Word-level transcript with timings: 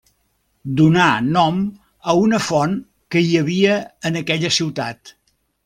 Donà 0.79 1.03
nom 1.35 1.59
a 2.13 2.17
una 2.21 2.41
font 2.47 2.75
que 3.13 3.25
hi 3.29 3.39
havia 3.43 3.79
en 4.11 4.21
aquella 4.25 4.55
ciutat. 4.59 5.17